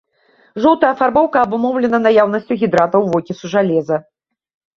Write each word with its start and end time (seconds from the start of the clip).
Жоўтая 0.63 0.87
афарбоўка 0.95 1.37
абумоўлена 1.47 1.99
наяўнасцю 2.07 2.53
гідратаў 2.63 3.01
вокісу 3.13 3.45
жалеза. 3.53 3.97